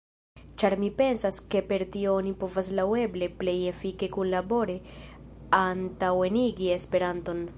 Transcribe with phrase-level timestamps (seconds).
[0.61, 4.79] Ĉar mi pensas ke per tio oni povas laŭeble plej efike kunlabore
[5.61, 7.47] antaŭenigi esperanton.